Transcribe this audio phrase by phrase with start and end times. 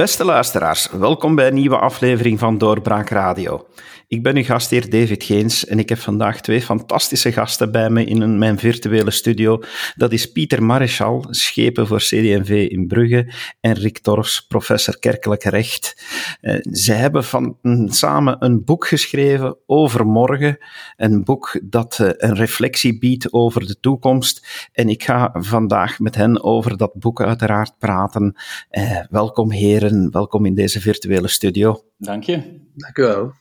[0.00, 3.66] Beste luisteraars, welkom bij een nieuwe aflevering van Doorbraak Radio.
[4.10, 8.04] Ik ben uw gastheer David Geens en ik heb vandaag twee fantastische gasten bij me
[8.04, 9.62] in mijn virtuele studio.
[9.96, 16.02] Dat is Pieter Mareschal, schepen voor CD&V in Brugge, en Rick Torfs, professor kerkelijk recht.
[16.40, 20.58] Uh, zij hebben van, samen een boek geschreven over morgen,
[20.96, 24.68] een boek dat uh, een reflectie biedt over de toekomst.
[24.72, 28.34] En ik ga vandaag met hen over dat boek uiteraard praten.
[28.70, 31.84] Uh, welkom heren, welkom in deze virtuele studio.
[31.98, 32.60] Dank je.
[32.74, 33.32] Dank u wel.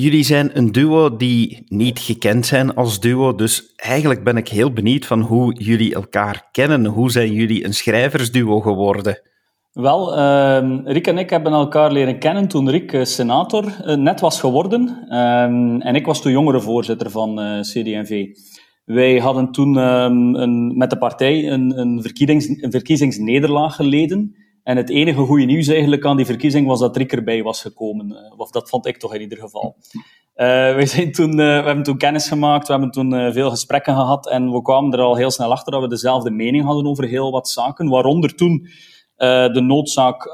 [0.00, 4.72] Jullie zijn een duo die niet gekend zijn als duo, dus eigenlijk ben ik heel
[4.72, 6.84] benieuwd van hoe jullie elkaar kennen.
[6.84, 9.20] Hoe zijn jullie een schrijversduo geworden?
[9.72, 14.20] Wel, uh, Rick en ik hebben elkaar leren kennen toen Rick uh, senator uh, net
[14.20, 14.80] was geworden.
[15.16, 18.26] Um, en ik was toen jongere voorzitter van uh, CD&V.
[18.84, 24.36] Wij hadden toen um, een, met de partij een, een, verkiezings, een verkiezingsnederlaag geleden.
[24.66, 28.10] En het enige goede nieuws eigenlijk aan die verkiezing was dat Rick erbij was gekomen.
[28.10, 29.76] Uh, of dat vond ik toch in ieder geval.
[30.36, 33.94] Uh, we, zijn toen, uh, we hebben toen kennis gemaakt, we hebben toen veel gesprekken
[33.94, 37.04] gehad en we kwamen er al heel snel achter dat we dezelfde mening hadden over
[37.04, 37.88] heel wat zaken.
[37.88, 38.66] Waaronder toen
[39.52, 40.30] de noodzaak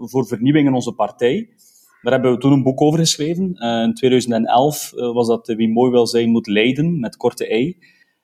[0.00, 1.48] voor vernieuwing in onze partij.
[2.02, 3.54] Daar hebben we toen een boek over geschreven.
[3.84, 7.78] in 2011 was dat Wie mooi wil zijn moet leiden, met korte ei.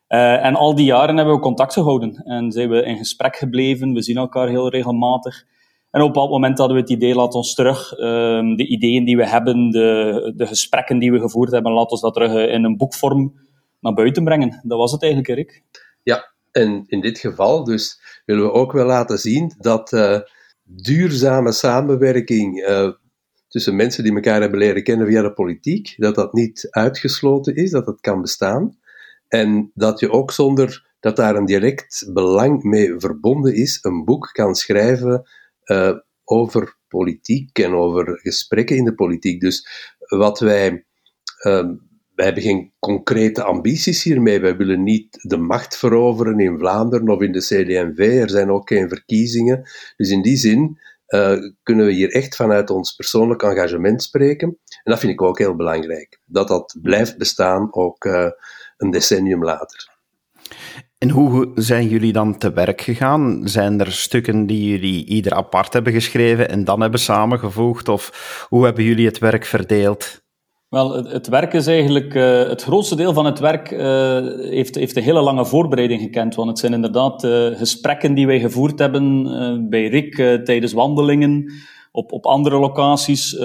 [0.09, 3.93] Uh, en al die jaren hebben we contact gehouden en zijn we in gesprek gebleven.
[3.93, 5.45] We zien elkaar heel regelmatig.
[5.91, 7.99] En op bepaald moment hadden we het idee, laat ons terug uh,
[8.57, 12.15] de ideeën die we hebben, de, de gesprekken die we gevoerd hebben, laat ons dat
[12.15, 13.35] terug eh, in een boekvorm
[13.81, 14.61] naar buiten brengen.
[14.63, 15.63] Dat was het eigenlijk, Erik.
[16.03, 20.19] Ja, en in dit geval dus willen we ook wel laten zien dat uh,
[20.63, 22.67] duurzame samenwerking
[23.49, 27.71] tussen mensen die elkaar hebben leren kennen via de politiek, dat dat niet uitgesloten is,
[27.71, 28.79] dat dat kan bestaan.
[29.29, 34.31] En dat je ook zonder dat daar een direct belang mee verbonden is, een boek
[34.33, 35.29] kan schrijven
[35.65, 35.93] uh,
[36.25, 39.41] over politiek en over gesprekken in de politiek.
[39.41, 40.85] Dus wat wij.
[41.43, 41.69] Uh,
[42.15, 44.41] wij hebben geen concrete ambities hiermee.
[44.41, 47.99] Wij willen niet de macht veroveren in Vlaanderen of in de CD&V.
[47.99, 49.63] Er zijn ook geen verkiezingen.
[49.97, 54.49] Dus in die zin uh, kunnen we hier echt vanuit ons persoonlijk engagement spreken.
[54.49, 56.21] En dat vind ik ook heel belangrijk.
[56.25, 58.31] Dat dat blijft bestaan, ook uh,
[58.79, 59.97] een decennium later.
[60.99, 63.41] En hoe zijn jullie dan te werk gegaan?
[63.45, 67.89] Zijn er stukken die jullie ieder apart hebben geschreven en dan hebben samengevoegd?
[67.89, 70.23] Of hoe hebben jullie het werk verdeeld?
[70.69, 73.81] Wel, het, het werk is eigenlijk, uh, het grootste deel van het werk uh,
[74.51, 76.35] heeft, heeft een hele lange voorbereiding gekend.
[76.35, 80.15] Want het zijn inderdaad uh, gesprekken die wij gevoerd hebben bij Rick
[80.45, 81.53] tijdens wandelingen,
[81.93, 83.39] op, op andere locaties,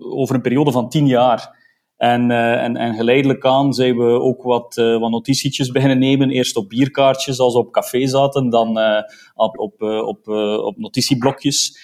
[0.00, 1.58] over een periode van tien jaar.
[2.00, 6.30] En, uh, en, en geleidelijk aan zijn we ook wat, uh, wat notitietjes beginnen nemen.
[6.30, 9.02] Eerst op bierkaartjes als we op café zaten, dan uh,
[9.34, 10.28] op, op, op,
[10.64, 11.78] op notitieblokjes.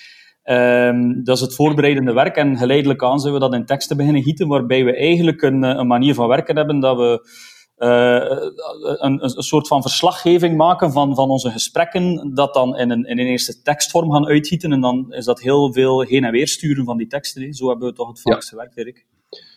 [0.45, 2.37] Um, dat is het voorbereidende werk.
[2.37, 5.87] En geleidelijk aan zijn we dat in teksten beginnen gieten, waarbij we eigenlijk een, een
[5.87, 7.29] manier van werken hebben dat we
[7.77, 13.19] een, een, soort van verslaggeving maken van, van onze gesprekken, dat dan in een, in
[13.19, 14.73] een eerste tekstvorm gaan uitgieten.
[14.73, 17.55] En dan is dat heel veel heen en weer sturen van die teksten.
[17.55, 18.63] Zo hebben we toch het vaakste ja.
[18.63, 19.07] werk, Erik.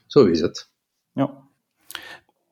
[0.10, 0.70] Zo is het.
[1.14, 1.48] Ja.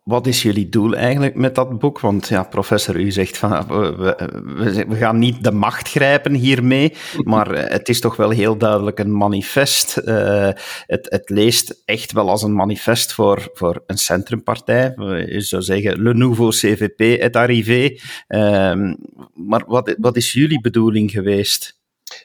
[0.04, 2.00] Wat is jullie doel eigenlijk met dat boek?
[2.00, 6.94] Want ja, professor, u zegt van we, we, we gaan niet de macht grijpen hiermee,
[7.24, 10.02] maar het is toch wel heel duidelijk een manifest.
[10.06, 10.50] Uh,
[10.86, 14.94] het, het, leest echt wel als een manifest voor, voor een centrumpartij.
[15.28, 17.98] Je zou zeggen, le nouveau CVP est arrivé.
[18.28, 18.94] Uh,
[19.34, 21.80] maar wat, wat is jullie bedoeling geweest?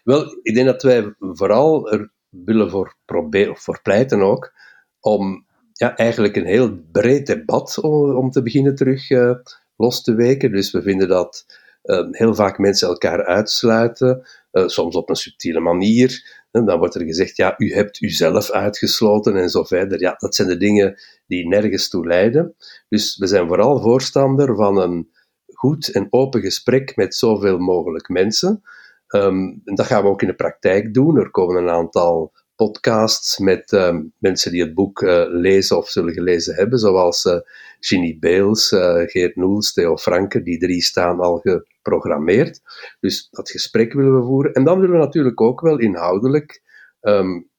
[0.05, 4.53] Wel, ik denk dat wij vooral er willen voor, proberen, voor pleiten ook,
[5.03, 9.35] om ja, eigenlijk een heel breed debat om, te beginnen terug uh,
[9.77, 10.53] los te weken.
[10.53, 11.47] Dus we vinden dat
[11.85, 16.41] uh, heel vaak mensen elkaar uitsluiten, uh, soms op een subtiele manier.
[16.51, 20.01] Dan wordt er gezegd, ja, u hebt uzelf uitgesloten en zo verder.
[20.01, 22.55] Ja, dat zijn de dingen die nergens toe leiden.
[22.89, 25.11] Dus we zijn vooral voorstander van een
[25.47, 28.63] goed en open gesprek met zoveel mogelijk mensen.
[29.09, 31.17] Um, en dat gaan we ook in de praktijk doen.
[31.17, 32.33] Er komen een aantal
[32.63, 37.37] podcasts met uh, mensen die het boek uh, lezen of zullen gelezen hebben, zoals uh,
[37.81, 38.69] Ginny Beels,
[39.07, 42.61] Geert Noels, Theo Franke, die drie staan al geprogrammeerd.
[43.01, 44.53] Dus dat gesprek willen we voeren.
[44.53, 46.63] En dan willen we natuurlijk ook wel inhoudelijk
[47.01, 47.51] um,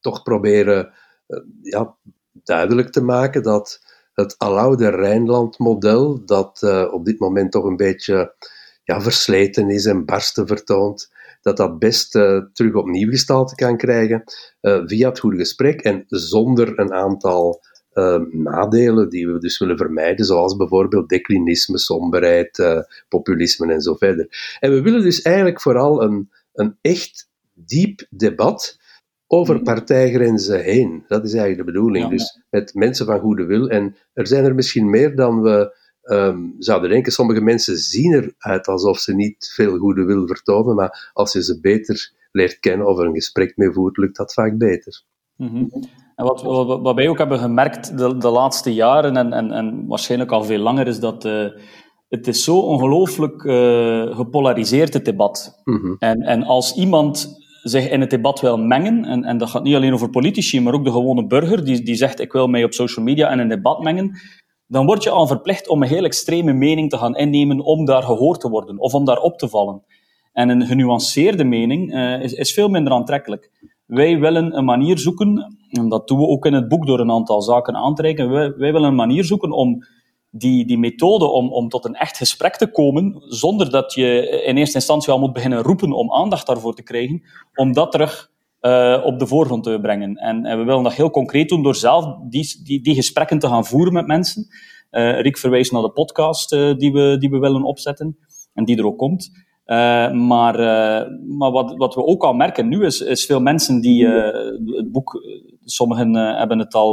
[0.00, 0.92] toch proberen
[1.62, 1.96] ja,
[2.32, 3.80] duidelijk te maken dat
[4.14, 8.34] het aloude Rijnland-model, dat op dit moment toch een beetje
[8.84, 14.22] ja, versleten is en barsten vertoont, dat dat best uh, terug opnieuw gestalte kan krijgen
[14.62, 17.60] uh, via het goede gesprek en zonder een aantal
[17.94, 24.56] uh, nadelen die we dus willen vermijden, zoals bijvoorbeeld declinisme, somberheid, populisme en zo verder.
[24.60, 28.78] En we willen dus eigenlijk vooral een, een echt diep debat
[29.32, 29.64] over mhm.
[29.64, 31.04] partijgrenzen heen.
[31.08, 32.08] Dat is eigenlijk de bedoeling.
[32.08, 33.68] Dus met mensen van goede wil.
[33.68, 35.78] En er zijn er misschien meer dan we
[36.10, 37.12] um, zouden denken.
[37.12, 41.60] Sommige mensen zien eruit alsof ze niet veel goede wil vertonen, maar als je ze
[41.60, 45.02] beter leert kennen of er een gesprek mee voert, lukt dat vaak beter.
[45.36, 45.64] Mhm.
[46.16, 46.42] En wat,
[46.82, 50.58] wat, wij ook hebben gemerkt de, de laatste jaren, en, en, en waarschijnlijk al veel
[50.58, 51.46] langer, is dat uh,
[52.08, 55.60] het is zo ongelooflijk uh, gepolariseerd, het debat.
[55.64, 59.62] Mm en, en als iemand zich in het debat wil mengen, en, en dat gaat
[59.62, 62.64] niet alleen over politici, maar ook de gewone burger, die, die zegt ik wil mij
[62.64, 64.20] op social media in een debat mengen,
[64.70, 68.02] dan word je al verplicht om een heel extreme mening te gaan innemen om daar
[68.02, 69.82] gehoord te worden, of om daar op te vallen.
[70.32, 73.50] En een genuanceerde mening uh, is, is veel minder aantrekkelijk.
[73.86, 77.10] Wij willen een manier zoeken, en dat doen we ook in het boek door een
[77.10, 79.84] aantal zaken aan te reiken, wij, wij willen een manier zoeken om
[80.30, 84.56] die, die methode om, om tot een echt gesprek te komen, zonder dat je in
[84.56, 87.22] eerste instantie al moet beginnen roepen om aandacht daarvoor te krijgen,
[87.54, 88.29] om dat terug
[88.60, 90.16] uh, op de voorgrond te brengen.
[90.16, 93.46] En, en, we willen dat heel concreet doen door zelf die, die, die gesprekken te
[93.46, 94.46] gaan voeren met mensen.
[94.90, 98.18] Uh, Rick verwijst naar de podcast uh, die, we, die we willen opzetten
[98.54, 99.48] en die er ook komt.
[100.12, 100.58] Maar
[101.38, 105.22] maar wat, wat we ook al merken nu is, is veel mensen die het boek,
[105.70, 106.92] sommigen hebben het al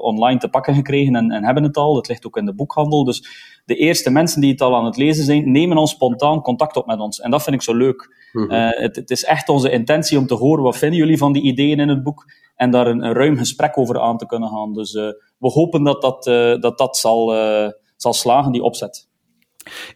[0.00, 1.96] online te pakken gekregen en, en hebben het al.
[1.96, 3.04] Het ligt ook in de boekhandel.
[3.04, 3.24] Dus
[3.64, 6.86] de eerste mensen die het al aan het lezen zijn, nemen al spontaan contact op
[6.86, 7.20] met ons.
[7.20, 8.28] En dat vind ik zo leuk.
[8.32, 8.50] Mhm.
[8.52, 11.80] het, het, is echt onze intentie om te horen wat vinden jullie van die ideeën
[11.80, 12.24] in het boek
[12.56, 14.72] en daar een, een ruim gesprek over aan te kunnen gaan.
[14.72, 16.24] Dus we hopen dat dat,
[16.60, 17.34] dat, dat zal,
[17.96, 19.09] zal slagen, die opzet.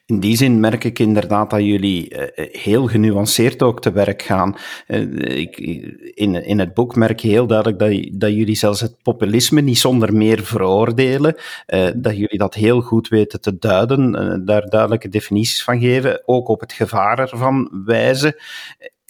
[0.06, 4.56] In die zin merk ik inderdaad dat jullie eh, heel genuanceerd ook te werk gaan.
[4.87, 5.00] Eh,
[6.15, 7.79] in, in het boek merk je heel duidelijk
[8.21, 11.35] dat, jullie zelfs het populisme niet zonder meer veroordelen.
[11.67, 14.12] Eh, dat jullie dat heel goed weten te duiden,
[14.44, 18.37] daar duidelijke definities van geven, ook op het gevaar ervan wijzen.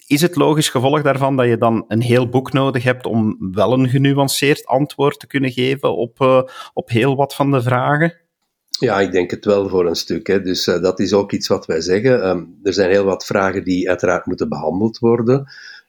[0.07, 3.73] Is het logisch gevolg daarvan dat je dan een heel boek nodig hebt om wel
[3.73, 8.24] een genuanceerd antwoord te kunnen geven op, op heel wat van de vragen?
[8.79, 10.27] Ja, ik denk het wel voor een stuk.
[10.27, 10.41] Hè.
[10.41, 12.27] Dus uh, dat is ook iets wat wij zeggen.
[12.27, 15.39] Um, er zijn heel wat vragen die uiteraard moeten behandeld worden.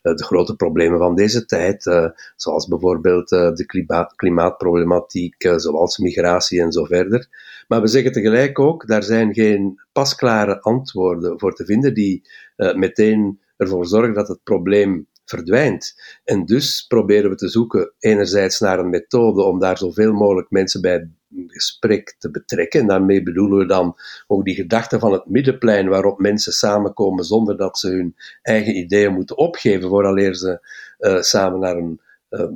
[0.02, 6.60] Uh, de grote problemen van deze tijd, uh, zoals bijvoorbeeld de klimaat, klimaatproblematiek, zoals migratie
[6.60, 7.28] en zo verder.
[7.68, 12.22] Maar we zeggen tegelijk ook, daar zijn geen pasklare antwoorden voor te vinden die
[12.56, 15.94] meteen ervoor zorgen dat het probleem verdwijnt.
[16.24, 20.80] En dus proberen we te zoeken enerzijds naar een methode om daar zoveel mogelijk mensen
[20.80, 21.10] bij
[21.46, 22.81] gesprek te betrekken.
[22.81, 23.96] En daarmee bedoelen we dan
[24.26, 29.12] ook die gedachte van het middenplein waarop mensen samenkomen zonder dat ze hun eigen ideeën
[29.12, 30.69] moeten opgeven vooraleer ze
[30.99, 32.00] uh, samen naar een
[32.31, 32.46] uh,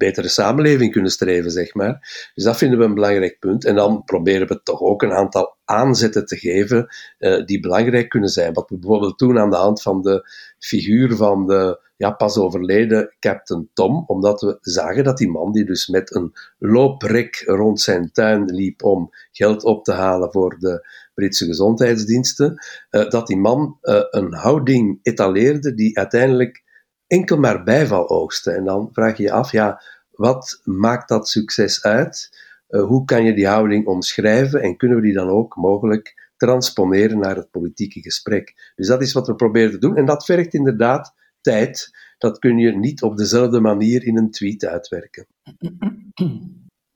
[0.00, 2.28] betere samenleving kunnen streven, zeg maar.
[2.34, 3.64] Dus dat vinden we een belangrijk punt.
[3.64, 6.86] En dan proberen we toch ook een aantal aanzetten te geven
[7.18, 8.52] uh, die belangrijk kunnen zijn.
[8.52, 13.14] Wat we bijvoorbeeld doen aan de hand van de figuur van de ja, pas overleden
[13.18, 18.12] Captain Tom, omdat we zagen dat die man, die dus met een looprek rond zijn
[18.12, 23.78] tuin liep om geld op te halen voor de Britse gezondheidsdiensten, uh, dat die man
[23.82, 26.62] uh, een houding etaleerde die uiteindelijk
[27.10, 28.50] enkel maar bijval oogste.
[28.50, 32.38] En dan vraag je je af, ja, wat maakt dat succes uit?
[32.68, 37.18] Uh, hoe kan je die houding omschrijven en kunnen we die dan ook mogelijk transponeren
[37.18, 38.72] naar het politieke gesprek?
[38.76, 42.58] Dus dat is wat we proberen te doen en dat vergt inderdaad tijd, dat kun
[42.58, 45.26] je niet op dezelfde manier in een tweet uitwerken.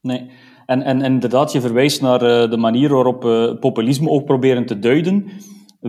[0.01, 0.31] Nee.
[0.67, 4.67] En, en, inderdaad, je verwijst naar uh, de manier waarop we uh, populisme ook proberen
[4.67, 5.29] te duiden.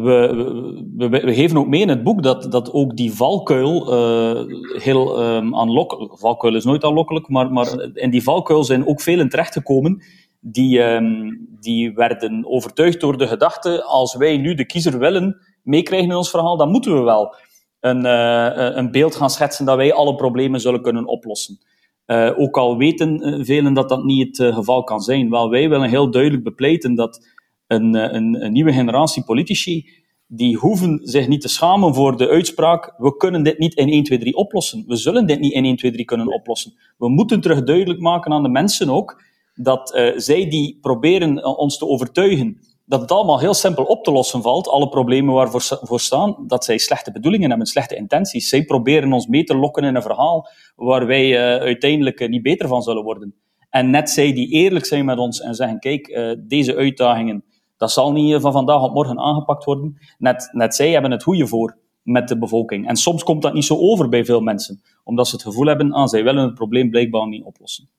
[0.04, 4.44] We, we, geven ook mee in het boek dat, dat ook die valkuil uh,
[4.82, 6.20] heel um, aanlokkelijk...
[6.20, 10.04] Valkuil is nooit aanlokkelijk, maar, maar in die valkuil zijn ook velen terechtgekomen
[10.40, 16.10] die, um, die werden overtuigd door de gedachte als wij nu de kiezer willen meekrijgen
[16.10, 17.36] in ons verhaal, dan moeten we wel
[17.80, 21.60] een, uh, een beeld gaan schetsen dat wij alle problemen zullen kunnen oplossen.
[22.06, 25.30] Uh, ook al weten velen dat dat niet het geval kan zijn.
[25.30, 27.35] Wel, wij willen heel duidelijk bepleiten dat
[27.68, 29.90] een, een, een, nieuwe generatie politici,
[30.28, 34.04] die hoeven zich niet te schamen voor de uitspraak, we kunnen dit niet in 1,
[34.04, 34.84] 2, 3 oplossen.
[34.88, 36.74] We zullen dit niet in 1, 2, 3 kunnen oplossen.
[36.98, 41.78] We moeten terug duidelijk maken aan de mensen ook, dat uh, zij die proberen ons
[41.78, 44.68] te overtuigen dat het allemaal heel simpel op te lossen valt.
[44.68, 48.50] Alle problemen waarvoor voor staan, dat zij slechte bedoelingen hebben, slechte intenties.
[48.50, 52.68] Zij proberen ons mee te lokken in een verhaal waar wij uh, uiteindelijk niet beter
[52.68, 53.36] van zullen worden.
[53.70, 57.44] En net zij die eerlijk zijn met ons en zeggen, kijk, deze uitdagingen,
[57.78, 59.98] dat zal niet van vandaag op morgen aangepakt worden.
[60.18, 62.88] Net, net zij hebben het goede voor met de bevolking.
[62.88, 65.92] En soms komt dat niet zo over bij veel mensen, omdat ze het gevoel hebben,
[65.92, 67.90] ah, zij willen het probleem blijkbaar niet oplossen.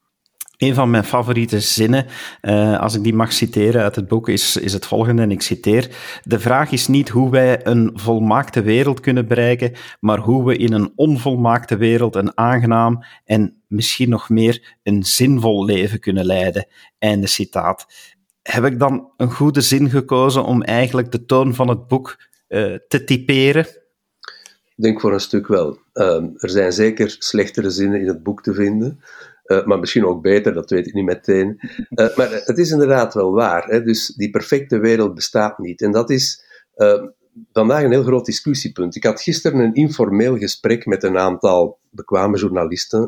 [0.57, 2.07] Een van mijn favoriete zinnen,
[2.43, 5.43] uh, als ik die mag citeren uit het boek, is, is het volgende, en ik
[5.43, 5.91] citeer.
[6.23, 10.73] De vraag is niet hoe wij een volmaakte wereld kunnen bereiken, maar hoe we in
[10.73, 16.67] een onvolmaakte wereld een aangenaam en misschien nog meer een zinvol leven kunnen leiden.
[16.99, 17.87] Einde citaat.
[18.47, 22.17] Heb ik dan een goede zin gekozen om eigenlijk de toon van het boek
[22.49, 23.67] uh, te typeren?
[24.65, 25.79] Ik denk voor een stuk wel.
[25.93, 29.01] Um, er zijn zeker slechtere zinnen in het boek te vinden.
[29.47, 31.61] Uh, maar misschien ook beter, dat weet ik niet meteen.
[31.91, 33.65] Uh, maar het is inderdaad wel waar.
[33.67, 33.83] Hè?
[33.83, 35.83] Dus die perfecte wereld bestaat niet.
[35.83, 36.45] En dat is
[36.77, 37.03] uh,
[37.53, 38.97] vandaag een heel groot discussiepunt.
[38.97, 43.03] Ik had gisteren een informeel gesprek met een aantal bekwame journalisten.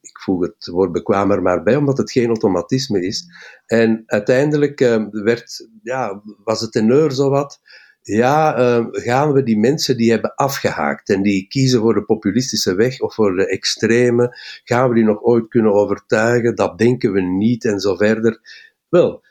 [0.00, 3.26] ik voeg het woord bekwamer maar bij, omdat het geen automatisme is.
[3.66, 4.78] En uiteindelijk
[5.10, 7.60] werd, ja, was het teneur zowat
[8.02, 12.74] ja, uh, gaan we die mensen die hebben afgehaakt en die kiezen voor de populistische
[12.74, 16.54] weg of voor de extreme, gaan we die nog ooit kunnen overtuigen?
[16.54, 18.40] Dat denken we niet en zo verder.
[18.88, 19.22] Wel,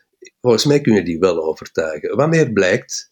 [0.41, 2.15] volgens mij kunnen die wel overtuigen.
[2.15, 3.09] Wanneer blijkt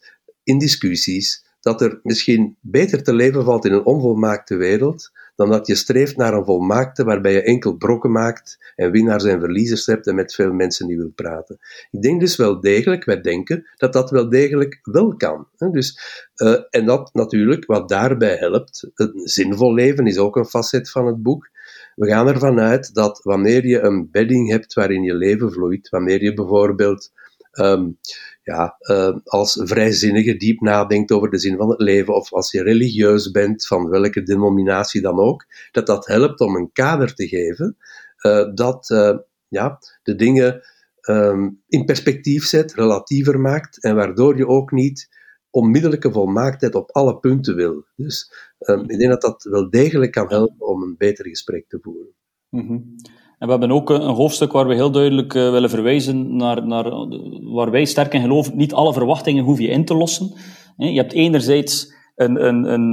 [0.50, 5.66] in discussies dat er misschien beter te leven valt in een onvolmaakte wereld dan dat
[5.66, 10.06] je streeft naar een volmaakte waarbij je enkel brokken maakt en winnaars en verliezers hebt
[10.06, 11.58] en met veel mensen niet wil praten.
[11.90, 15.46] Ik denk dus wel degelijk, wij denken dat dat wel degelijk wel kan.
[15.56, 16.00] Dus,
[16.36, 21.06] uh, en dat natuurlijk, wat daarbij helpt, een zinvol leven is ook een facet van
[21.06, 21.50] het boek.
[21.94, 26.22] We gaan ervan uit dat wanneer je een bedding hebt waarin je leven vloeit, wanneer
[26.22, 27.12] je bijvoorbeeld
[27.58, 27.98] um,
[28.42, 32.62] ja, uh, als vrijzinnige diep nadenkt over de zin van het leven, of als je
[32.62, 37.76] religieus bent, van welke denominatie dan ook, dat dat helpt om een kader te geven
[38.20, 40.62] uh, dat uh, ja, de dingen
[41.08, 45.18] um, in perspectief zet, relatiever maakt, en waardoor je ook niet
[45.50, 47.84] onmiddellijke volmaaktheid op alle punten wil.
[47.96, 48.32] Dus
[48.86, 52.14] ik denk dat dat wel degelijk kan helpen om een beter gesprek te voeren.
[52.48, 52.96] -hmm.
[53.40, 56.84] En we hebben ook een hoofdstuk waar we heel duidelijk uh, willen verwijzen naar, naar
[57.42, 60.32] waar wij sterk in geloven, niet alle verwachtingen hoef je in te lossen.
[60.76, 62.92] Je hebt enerzijds een, een, een,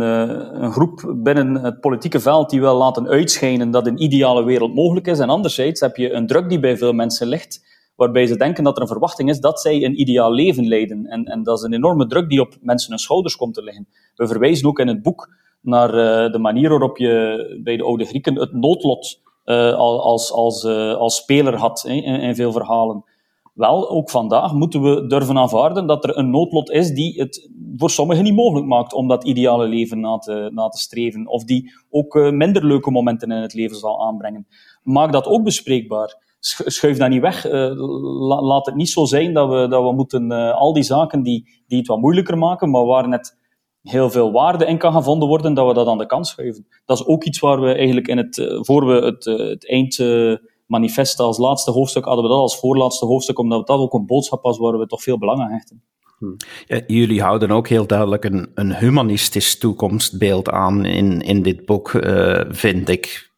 [0.63, 5.07] een groep binnen het politieke veld die wil laten uitschijnen dat een ideale wereld mogelijk
[5.07, 5.19] is.
[5.19, 8.75] En anderzijds heb je een druk die bij veel mensen ligt, waarbij ze denken dat
[8.75, 11.05] er een verwachting is dat zij een ideaal leven leiden.
[11.05, 13.87] En, en dat is een enorme druk die op mensen hun schouders komt te liggen.
[14.15, 15.29] We verwijzen ook in het boek
[15.61, 15.91] naar
[16.31, 19.25] de manier waarop je bij de oude Grieken het noodlot
[19.55, 23.03] als, als, uh, als speler had in, veel verhalen.
[23.53, 27.89] Wel, ook vandaag moeten we durven aanvaarden dat er een noodlot is die het voor
[27.89, 31.27] sommigen niet mogelijk maakt om dat ideale leven na te, na te streven.
[31.27, 34.47] Of die ook uh, minder leuke momenten in het leven zal aanbrengen.
[34.83, 36.25] Maak dat ook bespreekbaar.
[36.39, 37.43] Schuif dat niet weg.
[37.49, 41.49] La, laat het niet zo zijn dat we, dat we moeten al die zaken die,
[41.67, 43.36] die het wat moeilijker maken, maar waar net
[43.89, 46.67] heel veel waarde in kan gevonden worden, dat we dat aan de kant schuiven.
[46.85, 49.69] Dat is ook iets waar we eigenlijk in het, eh, voor we het, eh, het
[49.69, 54.43] eindmanifest als laatste hoofdstuk hadden we dat als voorlaatste hoofdstuk, omdat dat ook een boodschap
[54.43, 55.81] was waar we toch veel belang aan hechten.
[56.65, 61.93] Ja, jullie houden ook heel duidelijk een, een humanistisch toekomstbeeld aan in, in dit boek,
[61.93, 63.31] uh, vind ik.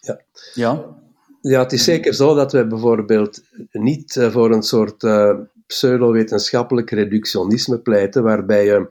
[0.00, 0.20] Ja.
[0.54, 0.96] ja.
[1.40, 5.30] Ja, het is zeker zo dat wij bijvoorbeeld niet uh, voor een soort uh,
[5.66, 8.88] pseudo-wetenschappelijk reductionisme pleiten, waarbij je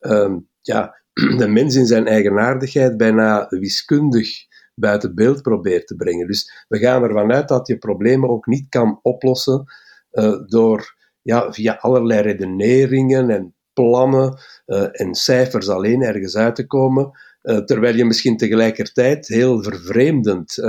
[0.00, 0.96] um, ja,
[1.38, 4.48] de mens in zijn eigenaardigheid bijna wiskundig
[4.80, 6.26] buiten beeld probeert te brengen.
[6.26, 9.64] Dus we gaan ervan uit dat je problemen ook niet kan oplossen
[10.12, 16.66] uh, door ja, via allerlei redeneringen en plannen uh, en cijfers alleen ergens uit te
[16.66, 17.10] komen,
[17.42, 20.62] uh, terwijl je misschien tegelijkertijd heel vervreemdend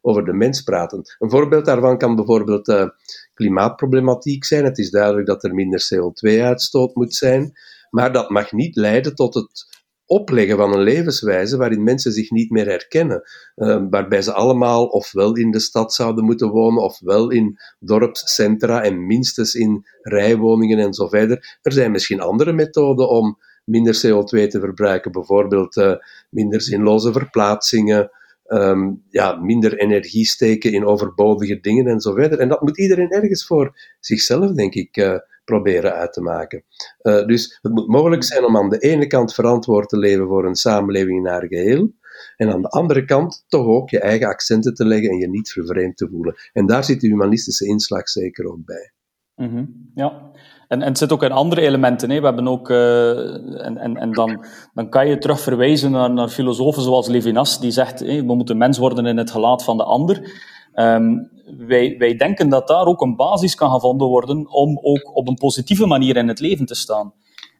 [0.00, 0.92] over de mens praat.
[0.92, 2.92] Een voorbeeld daarvan kan bijvoorbeeld
[3.34, 4.64] klimaatproblematiek zijn.
[4.64, 7.52] Het is duidelijk dat er minder CO2-uitstoot moet zijn.
[7.90, 9.66] Maar dat mag niet leiden tot het
[10.08, 13.22] opleggen van een levenswijze waarin mensen zich niet meer herkennen.
[13.56, 19.06] Uh, waarbij ze allemaal ofwel in de stad zouden moeten wonen, ofwel in dorpscentra en
[19.06, 21.58] minstens in rijwoningen en zo verder.
[21.62, 25.94] Er zijn misschien andere methoden om minder CO2 te verbruiken, bijvoorbeeld uh,
[26.30, 28.10] minder zinloze verplaatsingen.
[28.46, 32.38] Um, ja, minder energie steken in overbodige dingen en zo verder.
[32.38, 35.18] En dat moet iedereen ergens voor zichzelf, denk ik, uh,
[35.48, 36.64] proberen uit te maken.
[37.02, 40.44] Uh, dus het moet mogelijk zijn om aan de ene kant verantwoord te leven voor
[40.46, 41.92] een samenleving in haar geheel,
[42.36, 45.50] en aan de andere kant toch ook je eigen accenten te leggen en je niet
[45.50, 46.34] vervreemd te voelen.
[46.52, 48.92] En daar zit de humanistische inslag zeker ook bij.
[49.34, 49.90] Mm.
[49.94, 50.30] Ja,
[50.68, 52.10] en, en het zit ook in andere elementen.
[52.10, 52.20] Hè.
[52.20, 56.28] We hebben ook, uh, en, en, en dan, dan kan je terug verwijzen naar, naar
[56.28, 60.46] filosofen zoals Levinas, die zegt, we moeten mens worden in het gelaat van de ander.
[60.80, 65.28] Um, wij, wij denken dat daar ook een basis kan gevonden worden om ook op
[65.28, 67.12] een positieve manier in het leven te staan.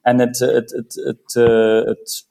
[0.03, 2.27] En het, het, het, het, uh, het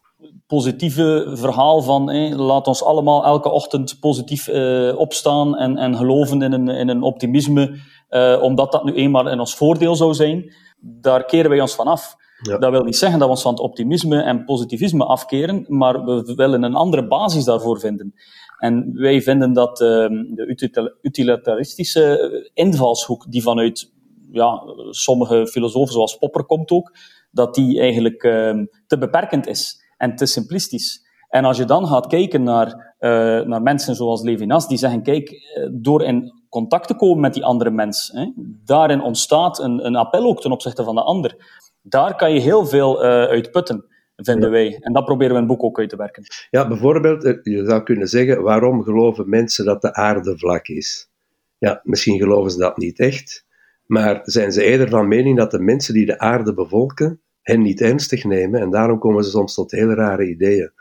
[0.48, 6.52] positieve verhaal van laat ons allemaal elke ochtend positief uh, opstaan en, en geloven in
[6.52, 7.80] een, in een optimisme,
[8.10, 11.88] uh, omdat dat nu eenmaal in ons voordeel zou zijn, daar keren wij ons van
[11.88, 12.16] af.
[12.42, 12.58] Ja.
[12.58, 16.34] Dat wil niet zeggen dat we ons van het optimisme en positivisme afkeren, maar we
[16.36, 18.14] willen een andere basis daarvoor vinden.
[18.58, 23.92] En wij vinden dat uh, de utilitaristische invalshoek, die vanuit
[24.32, 26.92] ja, sommige filosofen, zoals Popper komt ook,
[27.32, 31.06] dat die eigenlijk uh, te beperkend is en te simplistisch.
[31.30, 35.30] En als je dan gaat kijken naar, uh, naar mensen zoals Levinas, die zeggen, kijk,
[35.30, 38.32] eh, door in contact te komen met die andere mens, hè,
[38.66, 41.36] daarin ontstaat een, een appel ook ten opzichte van de ander.
[41.82, 43.86] Daar kan je heel veel uh, uit putten,
[44.26, 44.78] vinden wij.
[44.80, 46.24] En dat proberen we in het boek ook uit te werken.
[46.50, 51.10] Ja, bijvoorbeeld, je zou kunnen zeggen, waarom geloven mensen dat de aarde vlak is?
[51.58, 53.46] Ja, misschien geloven ze dat niet echt,
[53.86, 57.82] maar zijn ze eerder van mening dat de mensen die de aarde bevolken, hen niet
[57.82, 60.72] ernstig nemen en daarom komen ze soms tot hele rare ideeën.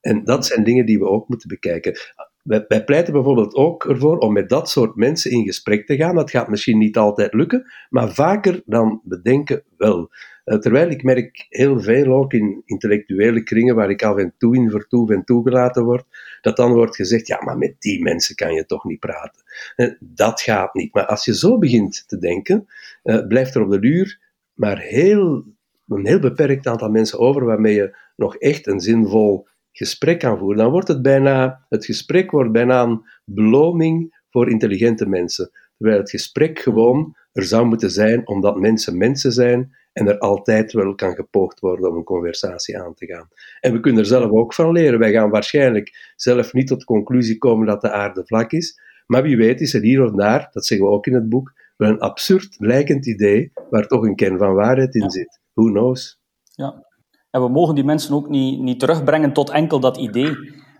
[0.00, 1.98] En dat zijn dingen die we ook moeten bekijken.
[2.42, 6.14] Wij, wij, pleiten bijvoorbeeld ook ervoor om met dat soort mensen in gesprek te gaan.
[6.14, 10.10] Dat gaat misschien niet altijd lukken, maar vaker dan bedenken wel.
[10.44, 14.56] Uh, terwijl ik merk heel veel ook in intellectuele kringen waar ik af en toe
[14.56, 16.04] in vertoef en toegelaten word,
[16.40, 19.42] dat dan wordt gezegd, ja, maar met die mensen kan je toch niet praten.
[19.76, 20.94] Uh, dat gaat niet.
[20.94, 22.66] Maar als je zo begint te denken,
[23.04, 25.44] uh, blijft er op de duur maar heel
[25.88, 30.58] een heel beperkt aantal mensen over waarmee je nog echt een zinvol gesprek kan voeren.
[30.58, 35.50] Dan wordt het bijna, het gesprek wordt bijna een beloning voor intelligente mensen.
[35.76, 40.72] Terwijl het gesprek gewoon er zou moeten zijn omdat mensen mensen zijn en er altijd
[40.72, 43.28] wel kan gepoogd worden om een conversatie aan te gaan.
[43.60, 44.98] En we kunnen er zelf ook van leren.
[44.98, 49.22] Wij gaan waarschijnlijk zelf niet tot de conclusie komen dat de aarde vlak is, maar
[49.22, 51.90] wie weet is er hier of daar, dat zeggen we ook in het boek, wel
[51.90, 56.20] een absurd lijkend idee waar toch een kern van waarheid in zit who knows?
[56.42, 56.86] Ja.
[57.30, 60.36] En we mogen die mensen ook niet, niet terugbrengen tot enkel dat idee.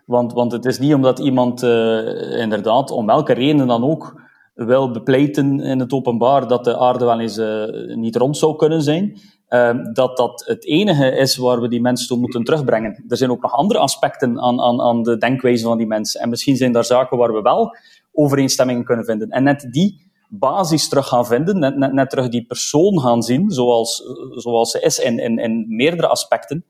[0.06, 4.20] Want, want het is niet omdat iemand uh, inderdaad, om welke reden dan ook,
[4.54, 8.82] wil bepleiten in het openbaar dat de aarde wel eens uh, niet rond zou kunnen
[8.82, 13.04] zijn, uh, dat dat het enige is waar we die mensen toe moeten terugbrengen.
[13.08, 16.20] Er zijn ook nog andere aspecten aan, aan, aan de denkwijze van die mensen.
[16.20, 17.76] En misschien zijn daar zaken waar we wel
[18.12, 19.28] overeenstemmingen kunnen vinden.
[19.28, 23.50] En net die basis terug gaan vinden, net, net, net terug die persoon gaan zien,
[23.50, 26.64] zoals, zoals ze is in, in, in meerdere aspecten.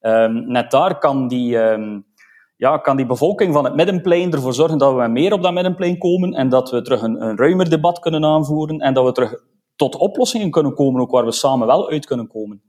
[0.00, 2.04] Um, net daar kan die, um,
[2.56, 5.98] ja, kan die bevolking van het middenplein ervoor zorgen dat we meer op dat middenplein
[5.98, 9.44] komen en dat we terug een, een ruimer debat kunnen aanvoeren en dat we terug
[9.76, 12.62] tot oplossingen kunnen komen, ook waar we samen wel uit kunnen komen.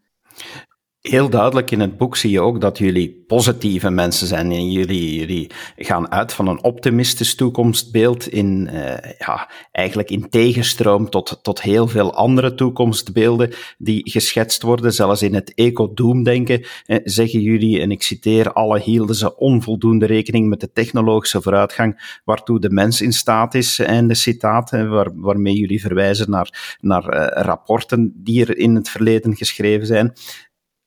[1.10, 4.52] Heel duidelijk in het boek zie je ook dat jullie positieve mensen zijn.
[4.52, 11.10] En jullie, jullie gaan uit van een optimistisch toekomstbeeld in, uh, ja, eigenlijk in tegenstroom
[11.10, 14.94] tot, tot heel veel andere toekomstbeelden die geschetst worden.
[14.94, 20.50] Zelfs in het eco-doom-denken eh, zeggen jullie, en ik citeer, alle hielden ze onvoldoende rekening
[20.50, 23.80] met de technologische vooruitgang waartoe de mens in staat is.
[23.80, 27.04] En de citaat, waar, waarmee jullie verwijzen naar, naar
[27.44, 30.14] rapporten die er in het verleden geschreven zijn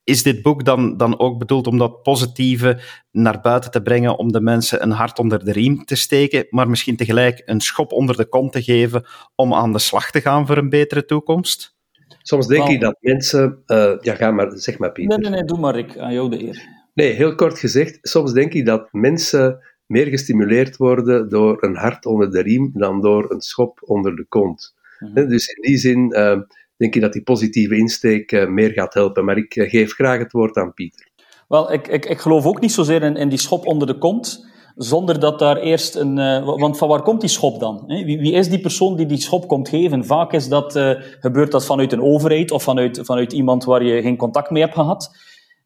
[0.04, 4.32] is dit boek dan, dan ook bedoeld om dat positieve naar buiten te brengen, om
[4.32, 8.16] de mensen een hart onder de riem te steken, maar misschien tegelijk een schop onder
[8.16, 11.78] de kont te geven om aan de slag te gaan voor een betere toekomst?
[12.22, 13.62] Soms denk ik dat mensen...
[13.66, 15.18] Uh, ja, ga maar, zeg maar, Pieter.
[15.18, 15.98] Nee, nee, nee, doe maar, ik.
[15.98, 16.68] Aan jou de eer.
[16.94, 22.06] Nee, heel kort gezegd, soms denk ik dat mensen meer gestimuleerd worden door een hart
[22.06, 24.74] onder de riem dan door een schop onder de kont.
[24.98, 25.28] Mm -hmm.
[25.28, 26.14] Dus in die zin...
[26.16, 26.40] Uh,
[26.80, 29.24] denk ik dat die positieve insteek uh, meer gaat helpen.
[29.24, 31.08] Maar ik uh, geef graag het woord aan Pieter.
[31.48, 34.46] Wel, ik, ik, ik geloof ook niet zozeer in, in die schop onder de kont,
[34.76, 36.16] zonder dat daar eerst een...
[36.18, 37.84] Uh, want van waar komt die schop dan?
[37.86, 40.04] Wie, wie, is die persoon die die schop komt geven?
[40.04, 40.72] Vaak is dat,
[41.20, 44.74] gebeurt dat vanuit een overheid of vanuit, vanuit iemand waar je geen contact mee hebt
[44.74, 45.10] gehad.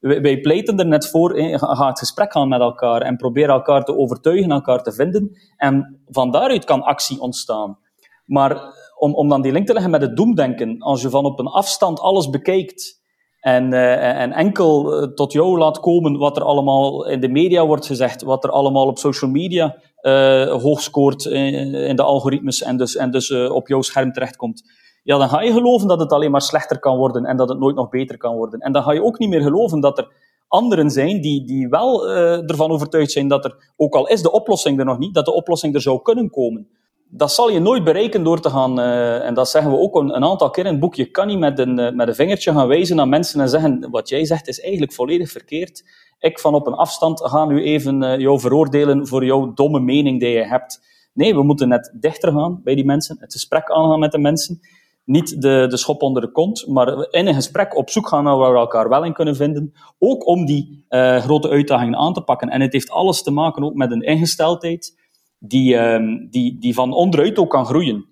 [0.00, 3.85] Wij, pleiten er net voor, hè, ga het gesprek aan met elkaar en probeer elkaar
[3.85, 5.37] te overtuigen, elkaar te vinden.
[5.57, 7.79] En van daaruit kan actie ontstaan.
[8.24, 8.62] Maar
[8.98, 11.46] om, om dan die link te leggen met het doemdenken, als je van op een
[11.46, 13.02] afstand alles bekijkt
[13.44, 17.66] en, uh, en enkel uh, tot jou laat komen wat er allemaal in de media
[17.66, 22.62] wordt gezegd, wat er allemaal op social media uh, hoog scoort in, in, de algoritmes
[22.62, 24.62] en dus, en dus op jouw scherm terechtkomt,
[25.02, 27.59] ja, dan ga je geloven dat het alleen maar slechter kan worden en dat het
[27.59, 28.61] nooit nog beter kan worden.
[28.61, 30.09] En dan ga je ook niet meer geloven dat er
[30.48, 34.78] anderen zijn die, die wel ervan overtuigd zijn dat er, ook al is de oplossing
[34.78, 36.68] er nog niet, dat de oplossing er zou kunnen komen
[37.16, 40.16] dat zal je nooit bereiken door te gaan, uh, en dat zeggen we ook een,
[40.16, 42.53] een, aantal keer in het boek, je kan niet met een, uh, met een vingertje
[42.53, 45.85] gaan wijzen naar mensen en zeggen, wat jij zegt is eigenlijk volledig verkeerd.
[46.18, 50.20] Ik van op een afstand ga nu even uh, jou veroordelen voor jouw domme mening
[50.20, 50.81] die je hebt.
[51.12, 54.61] Nee, we moeten net dichter gaan bij die mensen, het gesprek aangaan met de mensen,
[55.05, 58.37] niet de, de schop onder de kont, maar in een gesprek op zoek gaan naar
[58.37, 59.72] waar we elkaar wel in kunnen vinden.
[59.98, 60.85] Ook om die
[61.18, 62.48] grote uitdagingen aan te pakken.
[62.48, 65.04] En het heeft alles te maken ook met een ingesteldheid
[65.46, 68.07] die, uh, die, die van onderuit ook kan groeien.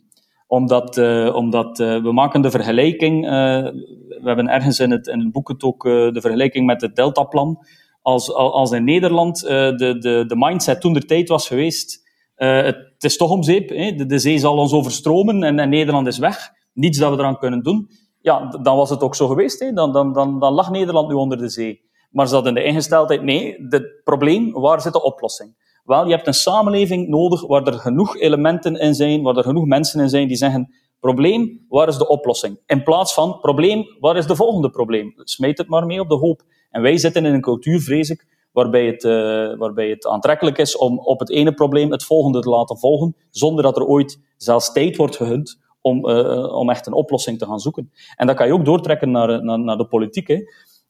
[0.47, 5.55] Omdat, uh, omdat we maken de vergelijking, we hebben ergens in het, in het boek
[5.59, 7.59] ook de vergelijking met het Deltaplan.
[8.03, 13.17] Als, als in Nederland de, de, de mindset toen de tijd was geweest, het is
[13.17, 13.69] toch om zeep?
[13.69, 17.39] De, de, zee zal ons overstromen en, en Nederland is weg niets dat we eraan
[17.39, 17.89] kunnen doen,
[18.21, 19.61] ja, dan was het ook zo geweest.
[19.61, 19.73] Hè.
[19.73, 21.91] Dan, dan, dan, dan lag Nederland nu onder de zee.
[22.11, 25.62] Maar ze hadden de ingesteldheid, nee, het probleem, waar zit de oplossing?
[25.83, 29.67] Wel, je hebt een samenleving nodig waar er genoeg elementen in zijn, waar er genoeg
[29.67, 32.61] mensen in zijn die zeggen, probleem, waar is de oplossing?
[32.67, 35.13] In plaats van, probleem, waar is de volgende probleem?
[35.17, 36.43] Smijt het maar mee op de hoop.
[36.71, 40.77] En wij zitten in een cultuur, vrees ik, waarbij het, uh, waarbij het aantrekkelijk is
[40.77, 44.73] om op het ene probleem het volgende te laten volgen, zonder dat er ooit zelfs
[44.73, 47.93] tijd wordt gehund om, uh, om echt een oplossing te gaan zoeken.
[48.17, 50.29] En dat kan je ook doortrekken naar, naar, naar de politiek.
[50.29, 50.41] Hè.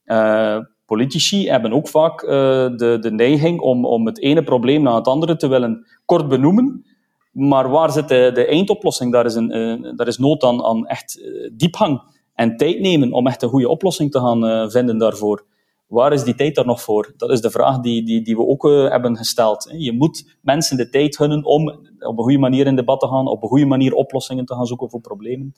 [0.05, 4.95] Uh, politici hebben ook vaak uh, de, de neiging om, om het ene probleem na
[4.95, 6.85] het andere te willen kort benoemen.
[7.31, 9.11] Maar waar zit de, de eindoplossing?
[9.11, 12.01] Daar is, een, daar is nood aan, aan echt diepgang
[12.33, 15.45] en tijd nemen om echt een goede oplossing te gaan vinden daarvoor.
[15.87, 17.13] Waar is die tijd daar nog voor?
[17.17, 19.73] Dat is de vraag die, die, die we ook hebben gesteld.
[19.77, 21.67] Je moet mensen de tijd gunnen om
[21.99, 24.65] op een goede manier in debat te gaan, op een goede manier oplossingen te gaan
[24.65, 25.53] zoeken voor problemen.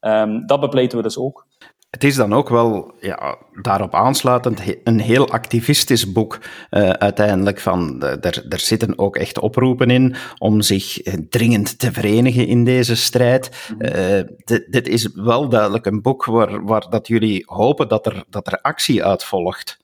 [0.00, 1.46] Um, dat bepleiten we dus ook.
[1.90, 6.38] Het is dan ook wel ja, daarop aansluitend een heel activistisch boek
[6.70, 7.60] uh, uiteindelijk.
[7.60, 10.98] Van, er, er zitten ook echt oproepen in om zich
[11.28, 13.72] dringend te verenigen in deze strijd.
[13.78, 14.20] Uh,
[14.70, 18.60] dit is wel duidelijk een boek waar, waar dat jullie hopen dat er, dat er
[18.60, 19.78] actie uit volgt.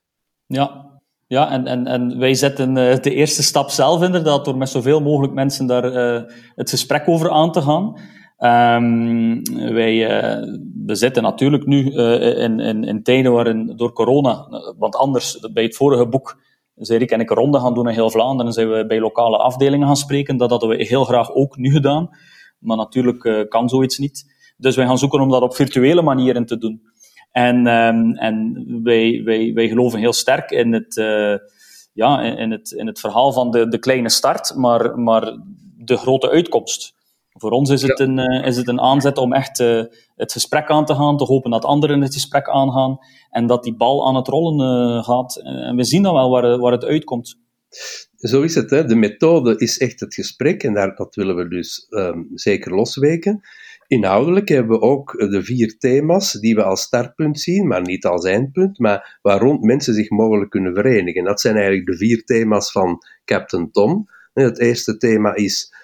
[0.46, 4.68] Ja, ja, en, en, en wij zetten uh, de eerste stap zelf inderdaad door met
[4.68, 6.22] zoveel mogelijk mensen daar uh,
[6.54, 7.96] het gesprek over aan te gaan.
[8.38, 14.46] Um, wij uh, we zitten natuurlijk nu in, in, in tijden waarin door corona,
[14.78, 16.40] want anders, bij het vorige boek,
[16.74, 19.36] zei ik en ik een ronde gaan doen in heel Vlaanderen, zijn we bij lokale
[19.36, 20.36] afdelingen gaan spreken.
[20.36, 22.08] Dat hadden we heel graag ook nu gedaan,
[22.58, 24.34] maar natuurlijk kan zoiets niet.
[24.56, 26.82] Dus wij gaan zoeken om dat op virtuele manieren te doen.
[27.30, 31.34] En, um, en wij, wij, wij geloven heel sterk in het, uh,
[31.92, 35.38] ja, in, het, in het verhaal van de, de kleine start, maar, maar
[35.76, 36.94] de grote uitkomst.
[37.38, 39.82] Voor ons is het, een, uh, is het een aanzet om echt uh,
[40.16, 42.98] het gesprek aan te gaan, te hopen dat anderen het gesprek aangaan
[43.30, 45.36] en dat die bal aan het rollen gaat.
[45.42, 47.38] En we zien dan wel waar, waar het uitkomt.
[48.16, 48.70] Zo is het.
[48.70, 48.84] Hè.
[48.84, 53.40] De methode is echt het gesprek en daar, dat willen we dus um, zeker losweken.
[53.86, 58.24] Inhoudelijk hebben we ook de vier thema's die we als startpunt zien, maar niet als
[58.24, 61.24] eindpunt, maar waar rond mensen zich mogelijk kunnen verenigen.
[61.24, 64.08] Dat zijn eigenlijk de vier thema's van Captain Tom.
[64.32, 65.74] Het eerste thema is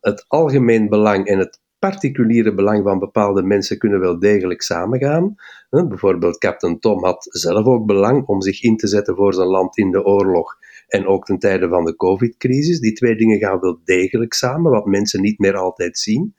[0.00, 5.34] het algemeen belang en het particuliere belang van bepaalde mensen kunnen wel degelijk samengaan.
[5.70, 9.78] Bijvoorbeeld Captain Tom had zelf ook belang om zich in te zetten voor zijn land
[9.78, 10.56] in de oorlog
[10.88, 12.80] en ook ten tijde van de COVID-crisis.
[12.80, 16.34] Die twee dingen gaan wel degelijk samen, wat mensen niet meer altijd zien.